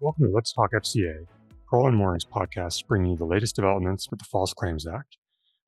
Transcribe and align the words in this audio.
Welcome 0.00 0.26
to 0.26 0.30
Let's 0.30 0.52
Talk 0.52 0.70
FCA, 0.72 1.26
Crowell 1.68 1.88
and 1.88 1.96
Moring's 1.96 2.24
podcast 2.24 2.86
bringing 2.86 3.10
you 3.10 3.16
the 3.16 3.24
latest 3.24 3.56
developments 3.56 4.08
with 4.08 4.20
the 4.20 4.26
False 4.26 4.54
Claims 4.54 4.86
Act. 4.86 5.16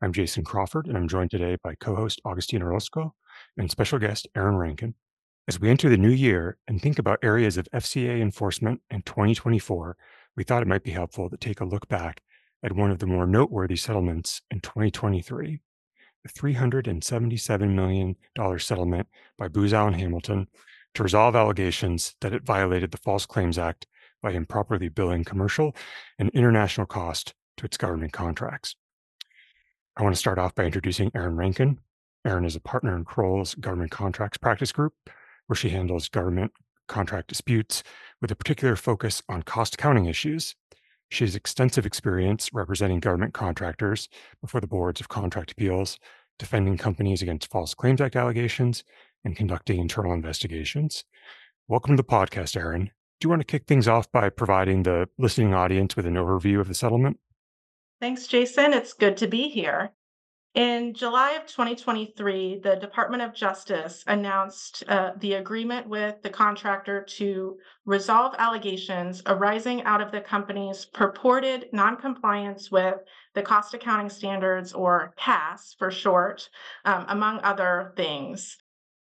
I'm 0.01 0.13
Jason 0.13 0.45
Crawford, 0.45 0.87
and 0.87 0.97
I'm 0.97 1.09
joined 1.09 1.33
today 1.33 1.57
by 1.65 1.75
co-host 1.75 2.21
Agustin 2.25 2.63
Orozco 2.63 3.13
and 3.59 3.69
special 3.69 3.99
guest 3.99 4.29
Erin 4.37 4.55
Rankin. 4.55 4.95
As 5.49 5.59
we 5.59 5.69
enter 5.69 5.89
the 5.89 5.97
new 5.97 6.11
year 6.11 6.59
and 6.69 6.81
think 6.81 7.01
about 7.01 7.19
areas 7.25 7.57
of 7.57 7.67
FCA 7.75 8.21
enforcement 8.21 8.83
in 8.89 9.03
2024, 9.03 9.97
we 10.37 10.45
thought 10.45 10.63
it 10.63 10.69
might 10.69 10.85
be 10.85 10.93
helpful 10.93 11.29
to 11.29 11.37
take 11.37 11.61
a 11.61 11.65
look 11.65 11.89
back 11.89 12.21
at 12.63 12.77
one 12.77 12.93
of 12.93 13.01
the 13.01 13.07
more 13.07 13.27
noteworthy 13.27 13.75
settlements 13.75 14.43
in 14.49 14.61
2023 14.61 15.61
the 16.23 16.29
$377 16.29 17.75
million 17.75 18.15
settlement 18.59 19.09
by 19.39 19.49
Booz 19.49 19.73
Allen 19.73 19.95
Hamilton 19.95 20.47
to 20.95 21.03
resolve 21.03 21.35
allegations 21.35 22.15
that 22.21 22.33
it 22.33 22.45
violated 22.45 22.91
the 22.91 22.99
False 22.99 23.27
Claims 23.27 23.59
Act 23.59 23.87
by 24.23 24.33
improperly 24.33 24.89
billing 24.89 25.25
commercial 25.25 25.75
and 26.19 26.31
international 26.31 26.87
cost 26.87 27.35
to 27.57 27.67
its 27.67 27.77
government 27.77 28.13
contracts. 28.13 28.77
I 29.97 30.03
want 30.03 30.15
to 30.15 30.19
start 30.19 30.39
off 30.39 30.55
by 30.55 30.65
introducing 30.65 31.11
Erin 31.15 31.37
Rankin. 31.37 31.79
Erin 32.25 32.45
is 32.45 32.57
a 32.57 32.61
partner 32.61 32.97
in 32.97 33.05
Crowell's 33.05 33.55
Government 33.55 33.91
Contracts 33.91 34.39
Practice 34.39 34.73
Group, 34.73 34.95
where 35.47 35.57
she 35.57 35.71
handles 35.71 36.09
government 36.09 36.53
contract 36.87 37.29
disputes 37.29 37.83
with 38.21 38.31
a 38.31 38.37
particular 38.37 38.77
focus 38.77 39.23
on 39.29 39.43
cost 39.43 39.75
accounting 39.75 40.07
issues. 40.07 40.55
She 41.09 41.25
has 41.25 41.35
extensive 41.35 41.87
experience 41.87 42.53
representing 42.53 43.01
government 43.01 43.35
contractors 43.35 44.09
before 44.41 44.61
the 44.61 44.67
boards 44.67 45.01
of 45.01 45.09
contract 45.09 45.53
appeals, 45.53 45.99
defending 46.39 46.77
companies 46.77 47.23
against 47.23 47.51
False 47.51 47.75
Claims 47.75 48.01
Act 48.01 48.17
allegations, 48.17 48.85
and 49.25 49.37
conducting 49.37 49.79
internal 49.79 50.13
investigations. 50.13 51.05
Welcome 51.69 51.97
to 51.97 52.03
the 52.03 52.09
podcast, 52.09 52.57
Erin. 52.57 52.91
Do 53.21 53.27
you 53.27 53.31
want 53.31 53.41
to 53.41 53.47
kick 53.47 53.67
things 53.67 53.87
off 53.87 54.11
by 54.11 54.31
providing 54.31 54.83
the 54.83 55.07
listening 55.19 55.53
audience 55.53 55.95
with 55.95 56.07
an 56.07 56.15
overview 56.15 56.59
of 56.59 56.69
the 56.69 56.75
settlement? 56.75 57.19
Thanks, 58.01 58.27
Jason. 58.27 58.73
It's 58.73 58.95
good 58.95 59.19
to 59.19 59.27
be 59.27 59.51
here. 59.51 59.91
In 60.55 60.95
July 60.95 61.33
of 61.33 61.47
2023, 61.47 62.61
the 62.65 62.77
Department 62.77 63.23
of 63.23 63.35
Justice 63.35 64.03
announced 64.07 64.83
uh, 64.89 65.13
the 65.19 65.35
agreement 65.35 65.87
with 65.87 66.23
the 66.23 66.31
contractor 66.31 67.05
to 67.19 67.59
resolve 67.85 68.35
allegations 68.39 69.23
arising 69.27 69.83
out 69.83 70.01
of 70.01 70.11
the 70.11 70.23
company's 70.23 70.87
purported 70.87 71.69
noncompliance 71.73 72.71
with 72.71 72.97
the 73.35 73.43
cost 73.43 73.75
accounting 73.75 74.09
standards, 74.09 74.73
or 74.73 75.13
CAS 75.17 75.77
for 75.79 75.91
short, 75.91 76.49
um, 76.87 77.05
among 77.09 77.39
other 77.43 77.93
things. 77.97 78.57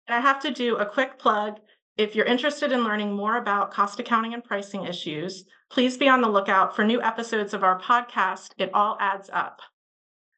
And 0.09 0.17
I 0.17 0.21
have 0.21 0.41
to 0.41 0.51
do 0.51 0.77
a 0.77 0.87
quick 0.87 1.19
plug 1.19 1.61
if 1.97 2.15
you're 2.15 2.27
interested 2.27 2.73
in 2.73 2.85
learning 2.85 3.15
more 3.15 3.39
about 3.39 3.71
cost 3.71 3.99
accounting 3.99 4.35
and 4.35 4.45
pricing 4.45 4.85
issues, 4.85 5.45
please 5.71 5.97
be 5.97 6.09
on 6.09 6.21
the 6.21 6.29
lookout 6.29 6.77
for 6.77 6.85
new 6.85 7.01
episodes 7.01 7.55
of 7.55 7.65
our 7.65 7.81
podcast, 7.81 8.51
It 8.59 8.71
All 8.75 8.99
Adds 9.01 9.31
Up. 9.33 9.61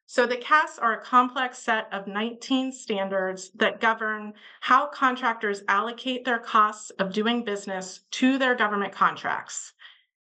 So, 0.05 0.25
the 0.25 0.37
CAS 0.37 0.79
are 0.79 0.93
a 0.93 1.03
complex 1.03 1.59
set 1.59 1.87
of 1.91 2.07
19 2.07 2.71
standards 2.71 3.51
that 3.55 3.81
govern 3.81 4.33
how 4.61 4.87
contractors 4.87 5.61
allocate 5.67 6.25
their 6.25 6.39
costs 6.39 6.89
of 6.91 7.13
doing 7.13 7.43
business 7.43 7.99
to 8.11 8.37
their 8.37 8.55
government 8.55 8.93
contracts. 8.93 9.73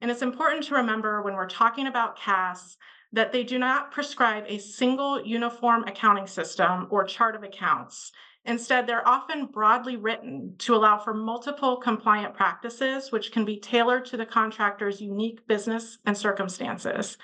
And 0.00 0.10
it's 0.10 0.22
important 0.22 0.64
to 0.64 0.74
remember 0.74 1.22
when 1.22 1.34
we're 1.34 1.48
talking 1.48 1.86
about 1.86 2.18
CAS 2.18 2.78
that 3.12 3.30
they 3.30 3.44
do 3.44 3.58
not 3.58 3.92
prescribe 3.92 4.44
a 4.48 4.58
single 4.58 5.24
uniform 5.24 5.84
accounting 5.84 6.26
system 6.26 6.88
or 6.90 7.04
chart 7.04 7.36
of 7.36 7.44
accounts. 7.44 8.10
Instead, 8.46 8.86
they're 8.86 9.06
often 9.06 9.46
broadly 9.46 9.96
written 9.96 10.54
to 10.58 10.74
allow 10.74 10.96
for 10.96 11.12
multiple 11.12 11.76
compliant 11.76 12.32
practices, 12.32 13.10
which 13.10 13.32
can 13.32 13.44
be 13.44 13.58
tailored 13.58 14.04
to 14.06 14.16
the 14.16 14.24
contractor's 14.24 15.00
unique 15.00 15.46
business 15.48 15.98
and 16.06 16.16
circumstances. 16.16 17.18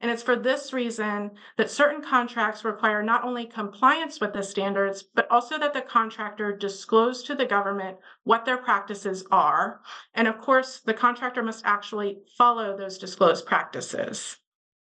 And 0.00 0.10
it's 0.10 0.22
for 0.22 0.34
this 0.34 0.72
reason 0.72 1.30
that 1.56 1.70
certain 1.70 2.02
contracts 2.02 2.64
require 2.64 3.02
not 3.02 3.24
only 3.24 3.46
compliance 3.46 4.20
with 4.20 4.32
the 4.32 4.42
standards, 4.42 5.02
but 5.02 5.30
also 5.30 5.58
that 5.58 5.72
the 5.72 5.80
contractor 5.80 6.54
disclose 6.54 7.22
to 7.22 7.36
the 7.36 7.46
government 7.46 7.96
what 8.24 8.44
their 8.44 8.58
practices 8.58 9.24
are. 9.30 9.80
And 10.12 10.26
of 10.26 10.40
course, 10.40 10.80
the 10.80 10.92
contractor 10.92 11.42
must 11.42 11.64
actually 11.64 12.18
follow 12.36 12.76
those 12.76 12.98
disclosed 12.98 13.46
practices. 13.46 14.38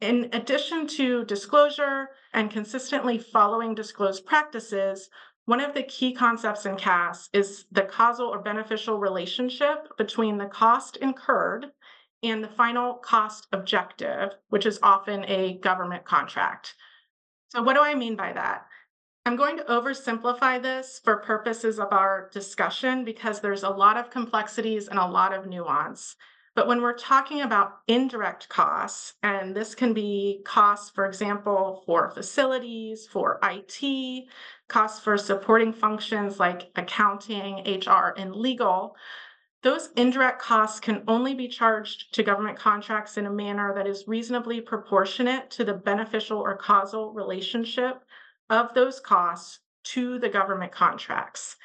In 0.02 0.30
addition 0.34 0.86
to 0.88 1.26
disclosure 1.26 2.10
and 2.34 2.52
consistently 2.52 3.18
following 3.18 3.74
disclosed 3.74 4.26
practices, 4.26 5.10
one 5.48 5.62
of 5.62 5.74
the 5.74 5.84
key 5.84 6.12
concepts 6.12 6.66
in 6.66 6.76
CAS 6.76 7.30
is 7.32 7.68
the 7.72 7.84
causal 7.84 8.28
or 8.28 8.40
beneficial 8.40 9.00
relationship 9.00 9.88
between 9.98 10.38
the 10.38 10.48
cost 10.48 10.98
incurred 10.98 11.68
and 12.22 12.44
the 12.44 12.50
final 12.50 12.96
cost 12.96 13.48
objective, 13.54 14.32
which 14.50 14.66
is 14.66 14.78
often 14.84 15.24
a 15.24 15.58
government 15.60 16.04
contract. 16.04 16.76
So, 17.48 17.64
what 17.64 17.76
do 17.76 17.82
I 17.82 17.96
mean 17.96 18.18
by 18.18 18.34
that? 18.34 18.66
I'm 19.26 19.38
going 19.38 19.56
to 19.56 19.64
oversimplify 19.64 20.62
this 20.62 21.00
for 21.02 21.16
purposes 21.16 21.80
of 21.80 21.94
our 21.94 22.30
discussion 22.34 23.06
because 23.06 23.40
there's 23.40 23.64
a 23.64 23.70
lot 23.70 23.96
of 23.96 24.10
complexities 24.10 24.90
and 24.90 25.00
a 25.00 25.08
lot 25.08 25.34
of 25.34 25.48
nuance. 25.48 26.18
But 26.58 26.68
when 26.68 26.82
we're 26.82 26.98
talking 26.98 27.42
about 27.42 27.82
indirect 27.88 28.50
costs, 28.50 29.14
and 29.22 29.56
this 29.56 29.76
can 29.76 29.94
be 29.94 30.42
costs, 30.44 30.90
for 30.90 31.06
example, 31.06 31.84
for 31.86 32.10
facilities, 32.10 33.06
for 33.06 33.40
IT, 33.44 34.28
costs 34.68 35.00
for 35.00 35.18
supporting 35.18 35.74
functions 35.74 36.40
like 36.40 36.72
accounting, 36.76 37.60
HR, 37.66 38.14
and 38.18 38.36
legal, 38.36 38.96
those 39.64 39.90
indirect 39.96 40.42
costs 40.42 40.80
can 40.80 41.04
only 41.08 41.34
be 41.34 41.48
charged 41.48 42.14
to 42.14 42.24
government 42.24 42.58
contracts 42.58 43.18
in 43.18 43.26
a 43.26 43.32
manner 43.32 43.74
that 43.74 43.88
is 43.88 44.08
reasonably 44.08 44.62
proportionate 44.62 45.50
to 45.52 45.64
the 45.64 45.74
beneficial 45.74 46.38
or 46.38 46.56
causal 46.56 47.12
relationship 47.14 48.04
of 48.50 48.74
those 48.74 49.00
costs 49.00 49.60
to 49.84 50.20
the 50.20 50.30
government 50.30 50.72
contracts. 50.72 51.56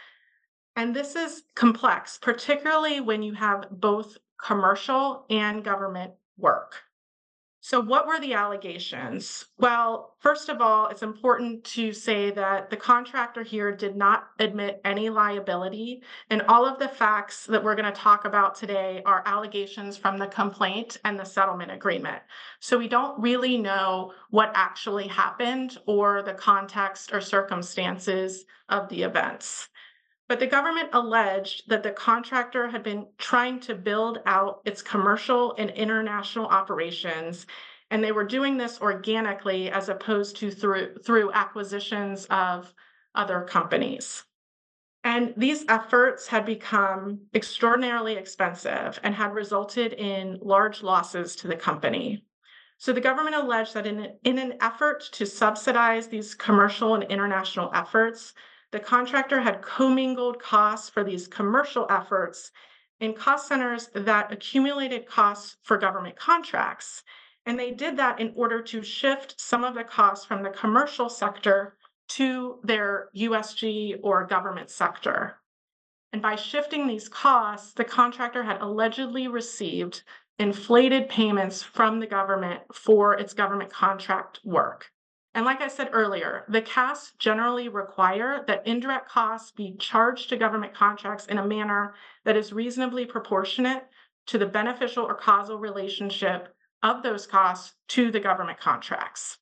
And 0.74 0.96
this 0.96 1.16
is 1.16 1.42
complex, 1.54 2.18
particularly 2.18 3.00
when 3.00 3.22
you 3.22 3.34
have 3.34 3.66
both 3.70 4.16
commercial 4.42 5.26
and 5.28 5.62
government 5.62 6.14
work. 6.38 6.82
So, 7.64 7.78
what 7.78 8.08
were 8.08 8.18
the 8.18 8.34
allegations? 8.34 9.46
Well, 9.56 10.16
first 10.18 10.48
of 10.48 10.60
all, 10.60 10.88
it's 10.88 11.04
important 11.04 11.62
to 11.76 11.92
say 11.92 12.32
that 12.32 12.70
the 12.70 12.76
contractor 12.76 13.44
here 13.44 13.70
did 13.70 13.94
not 13.94 14.30
admit 14.40 14.80
any 14.84 15.10
liability, 15.10 16.02
and 16.28 16.42
all 16.42 16.66
of 16.66 16.80
the 16.80 16.88
facts 16.88 17.46
that 17.46 17.62
we're 17.62 17.76
going 17.76 17.84
to 17.84 18.00
talk 18.00 18.24
about 18.24 18.56
today 18.56 19.00
are 19.06 19.22
allegations 19.26 19.96
from 19.96 20.18
the 20.18 20.26
complaint 20.26 20.96
and 21.04 21.16
the 21.16 21.24
settlement 21.24 21.70
agreement. 21.70 22.20
So, 22.58 22.76
we 22.76 22.88
don't 22.88 23.22
really 23.22 23.56
know 23.58 24.12
what 24.30 24.50
actually 24.56 25.06
happened 25.06 25.78
or 25.86 26.22
the 26.22 26.34
context 26.34 27.14
or 27.14 27.20
circumstances 27.20 28.44
of 28.70 28.88
the 28.88 29.04
events. 29.04 29.68
But 30.32 30.40
the 30.40 30.46
government 30.46 30.88
alleged 30.94 31.68
that 31.68 31.82
the 31.82 31.90
contractor 31.90 32.66
had 32.66 32.82
been 32.82 33.06
trying 33.18 33.60
to 33.60 33.74
build 33.74 34.20
out 34.24 34.62
its 34.64 34.80
commercial 34.80 35.54
and 35.58 35.68
international 35.72 36.46
operations, 36.46 37.46
and 37.90 38.02
they 38.02 38.12
were 38.12 38.24
doing 38.24 38.56
this 38.56 38.80
organically 38.80 39.70
as 39.70 39.90
opposed 39.90 40.36
to 40.36 40.50
through, 40.50 40.94
through 41.04 41.32
acquisitions 41.32 42.24
of 42.30 42.72
other 43.14 43.42
companies. 43.42 44.24
And 45.04 45.34
these 45.36 45.66
efforts 45.68 46.28
had 46.28 46.46
become 46.46 47.20
extraordinarily 47.34 48.14
expensive 48.14 48.98
and 49.02 49.14
had 49.14 49.34
resulted 49.34 49.92
in 49.92 50.38
large 50.40 50.82
losses 50.82 51.36
to 51.36 51.46
the 51.46 51.56
company. 51.56 52.24
So 52.78 52.94
the 52.94 53.02
government 53.02 53.36
alleged 53.36 53.74
that 53.74 53.86
in, 53.86 54.14
in 54.24 54.38
an 54.38 54.54
effort 54.62 55.10
to 55.12 55.26
subsidize 55.26 56.06
these 56.08 56.34
commercial 56.34 56.94
and 56.94 57.04
international 57.04 57.70
efforts, 57.74 58.32
the 58.72 58.80
contractor 58.80 59.40
had 59.40 59.62
commingled 59.62 60.40
costs 60.40 60.88
for 60.88 61.04
these 61.04 61.28
commercial 61.28 61.86
efforts 61.90 62.50
in 63.00 63.12
cost 63.12 63.46
centers 63.46 63.88
that 63.94 64.32
accumulated 64.32 65.06
costs 65.06 65.56
for 65.62 65.76
government 65.76 66.16
contracts. 66.16 67.02
And 67.44 67.58
they 67.58 67.72
did 67.72 67.96
that 67.98 68.18
in 68.18 68.32
order 68.34 68.62
to 68.62 68.82
shift 68.82 69.38
some 69.40 69.62
of 69.62 69.74
the 69.74 69.84
costs 69.84 70.24
from 70.24 70.42
the 70.42 70.50
commercial 70.50 71.08
sector 71.08 71.76
to 72.08 72.60
their 72.62 73.08
USG 73.14 73.98
or 74.02 74.26
government 74.26 74.70
sector. 74.70 75.36
And 76.12 76.22
by 76.22 76.36
shifting 76.36 76.86
these 76.86 77.08
costs, 77.08 77.72
the 77.72 77.84
contractor 77.84 78.42
had 78.42 78.60
allegedly 78.60 79.28
received 79.28 80.02
inflated 80.38 81.08
payments 81.08 81.62
from 81.62 82.00
the 82.00 82.06
government 82.06 82.62
for 82.72 83.14
its 83.14 83.34
government 83.34 83.70
contract 83.70 84.40
work. 84.44 84.90
And 85.34 85.46
like 85.46 85.62
I 85.62 85.68
said 85.68 85.88
earlier, 85.92 86.44
the 86.48 86.60
CAS 86.60 87.12
generally 87.18 87.68
require 87.68 88.44
that 88.46 88.66
indirect 88.66 89.08
costs 89.08 89.50
be 89.50 89.76
charged 89.78 90.28
to 90.28 90.36
government 90.36 90.74
contracts 90.74 91.26
in 91.26 91.38
a 91.38 91.46
manner 91.46 91.94
that 92.24 92.36
is 92.36 92.52
reasonably 92.52 93.06
proportionate 93.06 93.86
to 94.26 94.38
the 94.38 94.46
beneficial 94.46 95.04
or 95.04 95.14
causal 95.14 95.58
relationship 95.58 96.54
of 96.82 97.02
those 97.02 97.26
costs 97.26 97.74
to 97.88 98.10
the 98.10 98.20
government 98.20 98.60
contracts. 98.60 99.38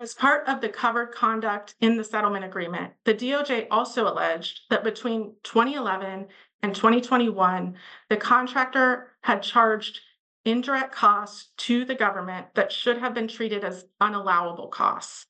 As 0.00 0.14
part 0.14 0.46
of 0.46 0.60
the 0.60 0.68
covered 0.68 1.12
conduct 1.12 1.74
in 1.80 1.96
the 1.96 2.04
settlement 2.04 2.44
agreement, 2.44 2.92
the 3.04 3.14
DOJ 3.14 3.66
also 3.70 4.06
alleged 4.06 4.60
that 4.70 4.84
between 4.84 5.34
2011 5.42 6.28
and 6.62 6.74
2021, 6.74 7.74
the 8.08 8.16
contractor 8.16 9.12
had 9.22 9.42
charged 9.42 10.00
indirect 10.50 10.92
costs 10.92 11.50
to 11.58 11.84
the 11.84 11.94
government 11.94 12.46
that 12.54 12.72
should 12.72 12.98
have 12.98 13.14
been 13.14 13.28
treated 13.28 13.64
as 13.64 13.84
unallowable 14.00 14.70
costs. 14.70 15.26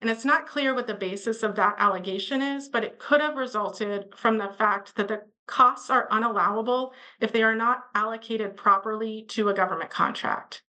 And 0.00 0.08
it's 0.08 0.24
not 0.24 0.46
clear 0.46 0.74
what 0.74 0.86
the 0.86 0.94
basis 0.94 1.42
of 1.42 1.56
that 1.56 1.76
allegation 1.78 2.40
is, 2.40 2.68
but 2.68 2.84
it 2.84 2.98
could 2.98 3.20
have 3.20 3.36
resulted 3.36 4.14
from 4.16 4.38
the 4.38 4.48
fact 4.58 4.96
that 4.96 5.08
the 5.08 5.22
costs 5.46 5.90
are 5.90 6.08
unallowable 6.08 6.92
if 7.20 7.32
they 7.32 7.42
are 7.42 7.54
not 7.54 7.84
allocated 7.94 8.56
properly 8.56 9.24
to 9.28 9.48
a 9.48 9.54
government 9.54 9.90
contract. 9.90 10.62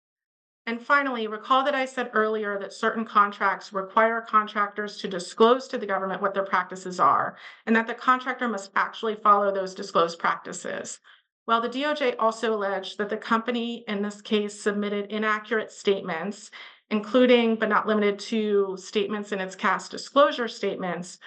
And 0.67 0.81
finally, 0.81 1.27
recall 1.27 1.63
that 1.63 1.75
I 1.75 1.85
said 1.85 2.11
earlier 2.13 2.59
that 2.59 2.73
certain 2.73 3.05
contracts 3.05 3.73
require 3.73 4.21
contractors 4.21 4.97
to 4.97 5.07
disclose 5.07 5.67
to 5.69 5.77
the 5.77 5.87
government 5.87 6.21
what 6.21 6.33
their 6.33 6.45
practices 6.45 6.99
are, 6.99 7.35
and 7.65 7.75
that 7.75 7.87
the 7.87 7.95
contractor 7.95 8.47
must 8.47 8.71
actually 8.75 9.15
follow 9.15 9.51
those 9.51 9.73
disclosed 9.73 10.19
practices. 10.19 10.99
Well, 11.47 11.61
the 11.61 11.69
DOJ 11.69 12.15
also 12.19 12.53
alleged 12.53 12.97
that 12.97 13.09
the 13.09 13.17
company 13.17 13.83
in 13.87 14.01
this 14.01 14.21
case 14.21 14.59
submitted 14.61 15.11
inaccurate 15.11 15.71
statements, 15.71 16.51
including 16.89 17.55
but 17.55 17.69
not 17.69 17.87
limited 17.87 18.19
to 18.19 18.77
statements 18.77 19.31
in 19.31 19.39
its 19.39 19.55
CAS 19.55 19.89
disclosure 19.89 20.47
statements 20.47 21.17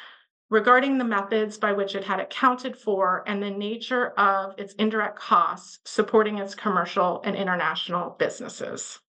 regarding 0.51 0.99
the 0.99 1.05
methods 1.05 1.59
by 1.59 1.73
which 1.73 1.95
it 1.95 2.05
had 2.05 2.21
accounted 2.21 2.77
for 2.77 3.25
and 3.27 3.43
the 3.43 3.51
nature 3.51 4.11
of 4.11 4.55
its 4.59 4.75
indirect 4.75 5.19
costs 5.19 5.81
supporting 5.85 6.39
its 6.39 6.55
commercial 6.55 7.21
and 7.25 7.35
international 7.35 8.11
businesses. 8.19 9.01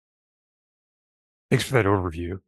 Thanks 1.51 1.65
for 1.65 1.75
that 1.75 1.85
overview. 1.85 2.39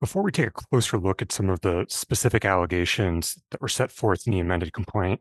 Before 0.00 0.22
we 0.22 0.30
take 0.30 0.46
a 0.46 0.50
closer 0.52 0.98
look 0.98 1.20
at 1.20 1.32
some 1.32 1.50
of 1.50 1.60
the 1.62 1.86
specific 1.88 2.44
allegations 2.44 3.36
that 3.50 3.60
were 3.60 3.68
set 3.68 3.90
forth 3.90 4.26
in 4.26 4.32
the 4.32 4.38
amended 4.38 4.72
complaint, 4.72 5.20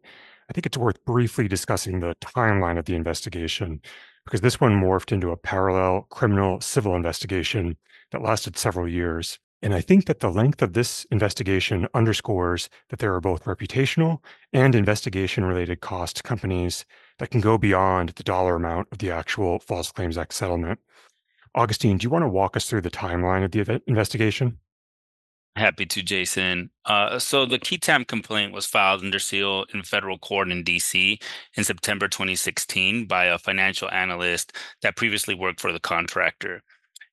I 0.49 0.53
think 0.53 0.65
it's 0.65 0.77
worth 0.77 1.03
briefly 1.05 1.47
discussing 1.47 1.99
the 1.99 2.15
timeline 2.21 2.77
of 2.77 2.85
the 2.85 2.95
investigation 2.95 3.81
because 4.23 4.41
this 4.41 4.59
one 4.59 4.79
morphed 4.79 5.11
into 5.11 5.31
a 5.31 5.37
parallel 5.37 6.07
criminal 6.09 6.61
civil 6.61 6.95
investigation 6.95 7.77
that 8.11 8.21
lasted 8.21 8.57
several 8.57 8.87
years. 8.87 9.39
And 9.61 9.73
I 9.73 9.81
think 9.81 10.05
that 10.05 10.19
the 10.19 10.29
length 10.29 10.61
of 10.61 10.73
this 10.73 11.05
investigation 11.11 11.87
underscores 11.93 12.69
that 12.89 12.99
there 12.99 13.13
are 13.15 13.21
both 13.21 13.45
reputational 13.45 14.19
and 14.53 14.75
investigation 14.75 15.43
related 15.43 15.81
cost 15.81 16.23
companies 16.23 16.85
that 17.19 17.31
can 17.31 17.41
go 17.41 17.57
beyond 17.57 18.09
the 18.09 18.23
dollar 18.23 18.55
amount 18.55 18.87
of 18.91 18.99
the 18.99 19.11
actual 19.11 19.59
False 19.59 19.91
Claims 19.91 20.17
Act 20.17 20.33
settlement. 20.33 20.79
Agustin, 21.55 21.97
do 21.97 22.05
you 22.05 22.09
want 22.09 22.23
to 22.23 22.29
walk 22.29 22.55
us 22.55 22.69
through 22.69 22.81
the 22.81 22.91
timeline 22.91 23.43
of 23.43 23.51
the 23.51 23.81
investigation? 23.87 24.59
Happy 25.57 25.87
to, 25.87 26.03
Jason. 26.03 26.69
Uh, 26.85 27.17
so 27.17 27.45
the 27.45 27.57
tam 27.57 28.05
complaint 28.05 28.53
was 28.53 28.67
filed 28.67 29.03
under 29.03 29.17
seal 29.17 29.65
in 29.73 29.81
federal 29.81 30.19
court 30.19 30.51
in 30.51 30.63
DC 30.63 31.19
in 31.55 31.63
September 31.63 32.07
2016 32.07 33.07
by 33.07 33.25
a 33.25 33.39
financial 33.39 33.89
analyst 33.89 34.55
that 34.83 34.95
previously 34.95 35.33
worked 35.33 35.59
for 35.59 35.73
the 35.73 35.79
contractor. 35.79 36.61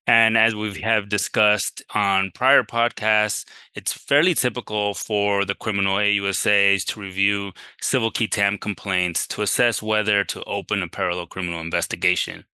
And 0.07 0.37
as 0.37 0.53
we 0.55 0.79
have 0.81 1.09
discussed 1.09 1.83
on 1.95 2.31
prior 2.35 2.63
podcasts, 2.63 3.45
it's 3.73 3.93
fairly 3.93 4.35
typical 4.35 4.93
for 4.93 5.43
the 5.45 5.55
criminal 5.55 5.97
AUSAs 5.97 6.85
to 6.85 6.99
review 6.99 7.51
civil 7.81 8.11
qui 8.11 8.27
tam 8.27 8.59
complaints 8.59 9.27
to 9.29 9.41
assess 9.41 9.81
whether 9.81 10.23
to 10.25 10.43
open 10.43 10.83
a 10.83 10.87
parallel 10.87 11.25
criminal 11.25 11.61
investigation. 11.61 12.45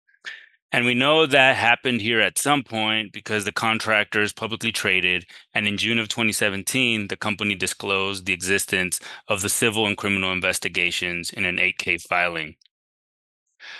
And 0.72 0.84
we 0.84 0.94
know 0.94 1.26
that 1.26 1.56
happened 1.56 2.00
here 2.00 2.20
at 2.20 2.38
some 2.38 2.62
point 2.62 3.12
because 3.12 3.44
the 3.44 3.52
contractor 3.52 4.22
is 4.22 4.32
publicly 4.32 4.70
traded. 4.70 5.26
And 5.52 5.66
in 5.66 5.76
June 5.76 5.98
of 5.98 6.08
2017, 6.08 7.08
the 7.08 7.16
company 7.16 7.56
disclosed 7.56 8.24
the 8.24 8.32
existence 8.32 9.00
of 9.26 9.42
the 9.42 9.48
civil 9.48 9.86
and 9.86 9.96
criminal 9.96 10.32
investigations 10.32 11.30
in 11.30 11.44
an 11.44 11.56
8K 11.56 12.00
filing. 12.02 12.54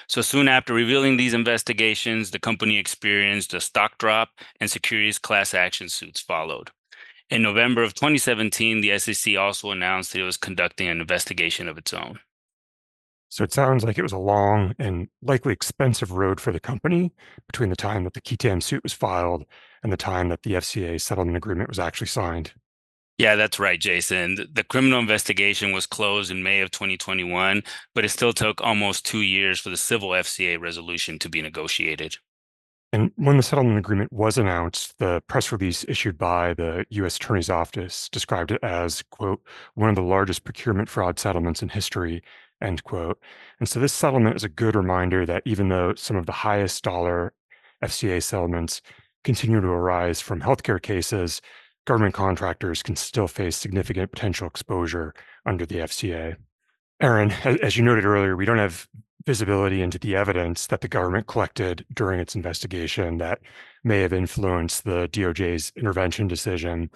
So 0.09 0.21
soon 0.21 0.49
after 0.49 0.75
revealing 0.75 1.17
these 1.17 1.33
investigations, 1.33 2.31
the 2.31 2.39
company 2.39 2.77
experienced 2.77 3.55
a 3.55 3.61
stock 3.61 3.97
drop 3.99 4.31
and 4.61 4.71
securities 4.71 5.19
class 5.19 5.55
action 5.55 5.89
suits 5.89 6.21
followed. 6.21 6.71
In 7.31 7.43
November 7.43 7.85
of 7.85 7.95
2017, 7.95 8.81
the 8.81 8.99
SEC 8.99 9.37
also 9.37 9.71
announced 9.71 10.13
that 10.13 10.21
it 10.21 10.25
was 10.25 10.37
conducting 10.37 10.89
an 10.89 11.01
investigation 11.01 11.69
of 11.69 11.79
its 11.79 11.95
own. 11.95 12.19
So 13.31 13.45
it 13.45 13.53
sounds 13.53 13.85
like 13.85 13.97
it 13.97 14.03
was 14.03 14.13
a 14.13 14.19
long 14.19 14.75
and 14.79 15.09
likely 15.23 15.53
expensive 15.53 16.11
road 16.11 16.41
for 16.41 16.51
the 16.51 16.59
company 16.59 17.13
between 17.47 17.71
the 17.71 17.77
time 17.77 18.03
that 18.05 18.15
the 18.15 18.21
qui 18.21 18.37
suit 18.61 18.83
was 18.83 18.93
filed 18.93 19.45
and 19.85 19.93
the 19.93 19.97
time 19.97 20.29
that 20.31 20.43
the 20.43 20.55
FCA 20.55 21.01
settlement 21.01 21.37
agreement 21.37 21.69
was 21.69 21.79
actually 21.79 22.09
signed. 22.09 22.53
Yeah, 23.19 23.37
that's 23.37 23.61
right, 23.61 23.79
Jason. 23.79 24.49
The 24.53 24.65
criminal 24.65 24.99
investigation 24.99 25.73
was 25.73 25.87
closed 25.87 26.31
in 26.31 26.43
May 26.43 26.61
of 26.61 26.73
2021, 26.73 27.63
but 27.95 28.05
it 28.05 28.09
still 28.09 28.33
took 28.33 28.61
almost 28.63 29.07
two 29.07 29.21
years 29.21 29.61
for 29.61 29.71
the 29.71 29.77
civil 29.77 30.11
FCA 30.11 30.61
resolution 30.61 31.19
to 31.21 31.29
be 31.29 31.41
negotiated. 31.41 32.17
And 32.93 33.13
when 33.15 33.37
the 33.37 33.43
settlement 33.45 33.79
agreement 33.79 34.13
was 34.13 34.39
announced, 34.39 34.99
the 34.99 35.23
press 35.29 35.53
release 35.53 35.85
issued 35.87 36.19
by 36.19 36.55
the 36.55 36.85
U.S. 36.91 37.17
Attorney's 37.17 37.51
Office 37.51 38.09
described 38.09 38.51
it 38.51 38.65
as, 38.65 39.05
quote, 39.11 39.41
one 39.75 39.91
of 39.91 39.95
the 39.95 40.03
largest 40.03 40.43
procurement 40.43 40.89
fraud 40.89 41.19
settlements 41.21 41.63
in 41.63 41.69
history 41.69 42.23
end 42.63 42.85
quote. 42.85 43.19
And 43.59 43.69
so 43.69 43.81
this 43.81 43.93
settlement 43.93 44.37
is 44.37 44.45
a 44.45 44.49
good 44.49 44.77
reminder 44.77 45.27
that 45.27 45.43
even 45.45 45.69
though 45.69 45.95
some 45.95 46.17
of 46.17 46.27
the 46.27 46.33
highest 46.33 46.83
dollar 46.85 47.33
FCA 47.83 48.23
settlements 48.23 48.83
continue 49.25 49.61
to 49.61 49.69
arise 49.69 50.21
from 50.21 50.41
healthcare 50.41 50.81
cases, 50.81 51.41
government 51.87 52.15
contractors 52.15 52.83
can 52.83 52.97
still 52.97 53.29
face 53.29 53.57
significant 53.57 54.13
potential 54.13 54.47
exposure 54.47 55.15
under 55.47 55.67
the 55.67 55.77
FCA. 55.77 56.37
Erin, 57.01 57.31
as 57.63 57.77
you 57.77 57.83
noted 57.83 58.05
earlier, 58.05 58.37
we 58.37 58.45
don't 58.45 58.59
have 58.59 58.87
visibility 59.27 59.83
into 59.83 59.99
the 59.99 60.17
evidence 60.17 60.67
that 60.67 60.81
the 60.81 60.89
government 60.89 61.27
collected 61.27 61.85
during 61.95 62.21
its 62.21 62.35
investigation 62.35 63.19
that 63.19 63.41
may 63.85 64.01
have 64.01 64.13
influenced 64.13 64.85
the 64.85 65.09
DOJ's 65.09 65.73
intervention 65.77 66.27
decision. 66.29 66.91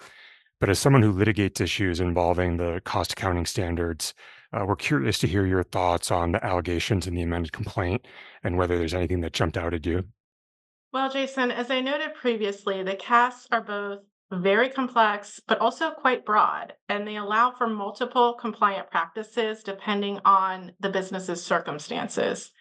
But 0.59 0.69
as 0.69 0.79
someone 0.79 1.01
who 1.01 1.13
litigates 1.13 1.61
issues 1.61 1.99
involving 1.99 2.57
the 2.57 2.81
cost 2.85 3.13
accounting 3.13 3.45
standards, 3.45 4.13
uh, 4.55 4.65
we're 4.65 4.75
curious 4.75 5.19
to 5.19 5.27
hear 5.27 5.45
your 5.45 5.63
thoughts 5.63 6.11
on 6.11 6.31
the 6.31 6.45
allegations 6.45 7.07
in 7.07 7.15
the 7.15 7.21
amended 7.21 7.51
complaint 7.51 8.05
and 8.43 8.57
whether 8.57 8.77
there's 8.77 8.93
anything 8.93 9.21
that 9.21 9.33
jumped 9.33 9.57
out 9.57 9.73
at 9.73 9.85
you. 9.85 10.03
Well, 10.93 11.11
Jason, 11.11 11.51
as 11.51 11.69
I 11.69 11.81
noted 11.81 12.13
previously, 12.13 12.81
the 12.81 12.95
CAS 12.95 13.47
are 13.51 13.61
both 13.61 13.99
very 14.31 14.69
complex, 14.69 15.41
but 15.47 15.59
also 15.59 15.91
quite 15.91 16.25
broad, 16.25 16.73
and 16.87 17.05
they 17.05 17.17
allow 17.17 17.51
for 17.51 17.67
multiple 17.67 18.33
compliant 18.33 18.89
practices 18.89 19.61
depending 19.61 20.19
on 20.23 20.71
the 20.79 20.89
business's 20.89 21.43
circumstances. 21.43 22.51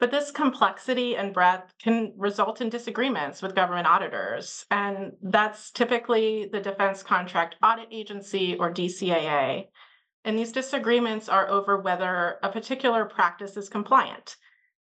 But 0.00 0.10
this 0.10 0.32
complexity 0.32 1.16
and 1.16 1.32
breadth 1.32 1.72
can 1.80 2.14
result 2.16 2.60
in 2.60 2.68
disagreements 2.68 3.42
with 3.42 3.54
government 3.54 3.86
auditors, 3.86 4.66
and 4.70 5.12
that's 5.22 5.70
typically 5.70 6.48
the 6.50 6.60
Defense 6.60 7.04
Contract 7.04 7.54
Audit 7.62 7.88
Agency 7.92 8.56
or 8.58 8.74
DCAA. 8.74 9.68
And 10.24 10.38
these 10.38 10.52
disagreements 10.52 11.28
are 11.28 11.48
over 11.48 11.78
whether 11.78 12.38
a 12.42 12.48
particular 12.48 13.04
practice 13.04 13.56
is 13.56 13.68
compliant. 13.68 14.36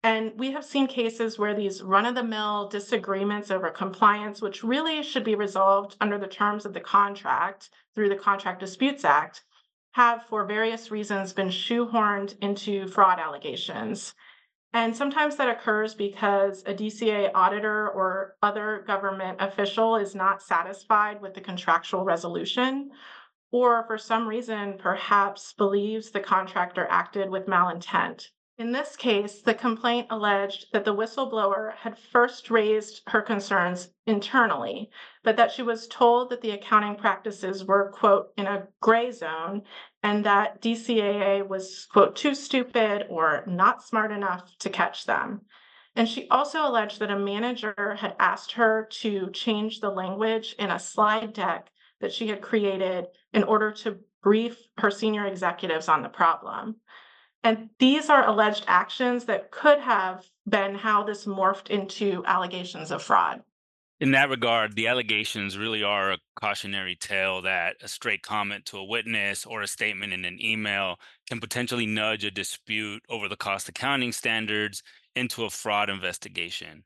And 0.03 0.31
we 0.38 0.51
have 0.51 0.63
seen 0.63 0.88
cases 0.88 1.38
where 1.38 1.53
these 1.53 1.81
run 1.81 2.05
of 2.05 2.15
the 2.15 2.24
mill 2.24 2.69
disagreements 2.69 3.51
over 3.51 3.69
compliance, 3.69 4.41
which 4.41 4.63
really 4.63 5.03
should 5.03 5.25
be 5.25 5.36
resolved 5.36 5.98
under 6.00 6.17
the 6.17 6.27
terms 6.27 6.65
of 6.65 6.74
the 6.74 6.79
contract 6.79 7.69
through 7.93 8.10
the 8.10 8.15
Contract 8.15 8.60
Disputes 8.60 9.03
Act, 9.03 9.43
have 9.91 10.24
for 10.29 10.46
various 10.46 10.91
reasons 10.91 11.34
been 11.34 11.50
shoehorned 11.50 12.36
into 12.41 12.88
fraud 12.88 13.19
allegations. 13.19 14.13
And 14.72 14.96
sometimes 14.96 15.36
that 15.38 15.50
occurs 15.50 15.96
because 15.96 16.62
a 16.67 16.74
DCA 16.74 17.31
auditor 17.34 17.89
or 17.89 18.36
other 18.43 18.84
government 18.86 19.38
official 19.41 19.96
is 19.96 20.13
not 20.13 20.41
satisfied 20.41 21.22
with 21.22 21.34
the 21.34 21.41
contractual 21.41 22.05
resolution 22.05 22.91
or 23.51 23.86
for 23.86 23.98
some 23.98 24.27
reason 24.27 24.77
perhaps 24.77 25.54
believes 25.54 26.12
the 26.12 26.20
contractor 26.20 26.88
acted 26.89 27.30
with 27.30 27.48
malintent. 27.48 28.27
In 28.58 28.72
this 28.72 28.96
case, 28.96 29.44
the 29.44 29.54
complaint 29.54 30.08
alleged 30.10 30.74
that 30.74 30.84
the 30.84 30.96
whistleblower 30.96 31.75
had 31.75 31.96
first 31.96 32.50
raised 32.50 33.04
her 33.08 33.22
concerns 33.22 33.89
internally, 34.08 34.89
but 35.24 35.38
that 35.38 35.51
she 35.51 35.62
was 35.62 35.88
told 35.88 36.32
that 36.32 36.42
the 36.42 36.50
accounting 36.51 36.96
practices 36.96 37.63
were, 37.63 37.92
quote, 37.92 38.34
in 38.36 38.48
a 38.48 38.68
gray 38.82 39.12
zone, 39.12 39.62
and 40.01 40.25
that 40.25 40.60
DCAA 40.60 41.48
was, 41.48 41.86
quote, 41.86 42.16
too 42.16 42.34
stupid 42.34 43.06
or 43.12 43.44
not 43.46 43.84
smart 43.84 44.12
enough 44.12 44.58
to 44.58 44.72
catch 44.72 45.06
them. 45.06 45.42
And 45.96 46.10
she 46.10 46.27
also 46.30 46.68
alleged 46.68 47.00
that 47.00 47.12
a 47.12 47.20
manager 47.20 47.96
had 48.00 48.16
asked 48.20 48.54
her 48.54 48.88
to 49.01 49.30
change 49.32 49.82
the 49.82 49.92
language 49.92 50.56
in 50.58 50.72
a 50.72 50.80
slide 50.80 51.34
deck 51.34 51.70
that 52.01 52.13
she 52.13 52.27
had 52.27 52.42
created 52.42 53.08
in 53.34 53.44
order 53.44 53.72
to 53.72 53.98
brief 54.24 54.58
her 54.77 54.92
senior 54.92 55.25
executives 55.25 55.88
on 55.88 56.01
the 56.01 56.10
problem. 56.10 56.75
And 57.44 57.70
these 57.80 58.10
are 58.10 58.27
alleged 58.27 58.66
actions 58.68 59.25
that 59.25 59.51
could 59.51 59.80
have 59.80 60.25
been 60.50 60.75
how 60.75 61.04
this 61.04 61.25
morphed 61.25 61.70
into 61.70 62.24
allegations 62.25 62.92
of 62.92 63.01
fraud. 63.01 63.42
In 64.00 64.12
that 64.12 64.30
regard, 64.30 64.75
the 64.75 64.88
allegations 64.88 65.58
really 65.58 65.82
are 65.82 66.12
a 66.12 66.20
cautionary 66.36 66.96
tale 66.96 67.42
that 67.42 67.77
a 67.82 67.88
straight 67.88 68.22
comment 68.22 68.66
to 68.66 68.77
a 68.77 68.84
witness 68.84 69.44
or 69.44 69.63
a 69.63 69.68
statement 69.68 70.13
in 70.13 70.24
an 70.24 70.44
email 70.44 70.98
can 71.27 71.39
potentially 71.39 71.88
nudge 71.88 72.24
a 72.24 72.30
dispute 72.30 73.01
over 73.10 73.27
the 73.27 73.36
cost 73.36 73.70
accounting 73.70 74.12
standards 74.12 74.84
into 75.16 75.46
a 75.46 75.50
fraud 75.50 75.89
investigation. 75.89 76.84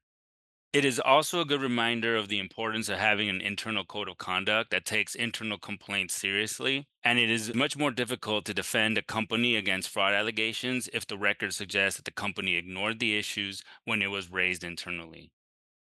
It 0.73 0.85
is 0.85 1.01
also 1.01 1.41
a 1.41 1.45
good 1.45 1.61
reminder 1.61 2.15
of 2.15 2.29
the 2.29 2.39
importance 2.39 2.87
of 2.87 2.97
having 2.97 3.27
an 3.27 3.41
internal 3.41 3.83
code 3.83 4.07
of 4.07 4.17
conduct 4.17 4.71
that 4.71 4.85
takes 4.85 5.15
internal 5.15 5.57
complaints 5.57 6.13
seriously. 6.13 6.87
And 7.03 7.19
it 7.19 7.29
is 7.29 7.53
much 7.53 7.75
more 7.75 7.91
difficult 7.91 8.45
to 8.45 8.53
defend 8.53 8.97
a 8.97 9.01
company 9.01 9.57
against 9.57 9.89
fraud 9.89 10.13
allegations 10.13 10.87
if 10.93 11.05
the 11.05 11.17
record 11.17 11.53
suggests 11.53 11.97
that 11.97 12.05
the 12.05 12.11
company 12.11 12.55
ignored 12.55 13.01
the 13.01 13.17
issues 13.17 13.63
when 13.83 14.01
it 14.01 14.11
was 14.11 14.31
raised 14.31 14.63
internally. 14.63 15.29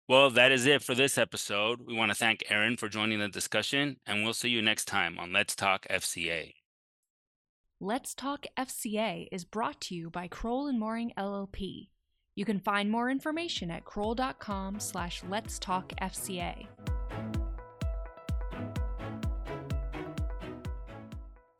Well, 0.07 0.31
that 0.31 0.51
is 0.51 0.65
it 0.65 0.81
for 0.81 0.95
this 0.95 1.19
episode. 1.19 1.81
We 1.85 1.93
want 1.93 2.11
to 2.11 2.17
thank 2.17 2.43
Erin 2.49 2.75
for 2.75 2.89
joining 2.89 3.19
the 3.19 3.29
discussion, 3.29 3.97
and 4.07 4.23
we'll 4.23 4.33
see 4.33 4.49
you 4.49 4.63
next 4.63 4.85
time 4.85 5.19
on 5.19 5.31
Let's 5.31 5.55
Talk 5.55 5.85
FCA. 5.87 6.53
Let's 7.79 8.15
Talk 8.15 8.47
FCA 8.57 9.27
is 9.31 9.45
brought 9.45 9.79
to 9.81 9.95
you 9.95 10.09
by 10.09 10.27
Crowell 10.27 10.67
and 10.67 10.79
Moring 10.79 11.13
LLP. 11.15 11.89
You 12.35 12.45
can 12.45 12.59
find 12.59 12.89
more 12.89 13.11
information 13.11 13.69
at 13.69 13.85
crowell.com 13.85 14.79
slash 14.79 15.21
let's 15.29 15.59
talk 15.59 15.93
FCA. 16.01 16.65